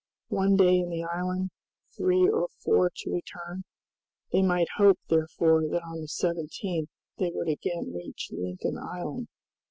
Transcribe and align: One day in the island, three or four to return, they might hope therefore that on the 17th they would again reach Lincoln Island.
One 0.29 0.55
day 0.55 0.79
in 0.79 0.89
the 0.89 1.03
island, 1.03 1.51
three 1.95 2.27
or 2.27 2.47
four 2.65 2.89
to 2.89 3.09
return, 3.11 3.65
they 4.31 4.41
might 4.41 4.65
hope 4.77 4.97
therefore 5.09 5.61
that 5.67 5.83
on 5.83 6.01
the 6.01 6.07
17th 6.07 6.87
they 7.19 7.29
would 7.31 7.47
again 7.49 7.93
reach 7.93 8.29
Lincoln 8.31 8.79
Island. 8.79 9.27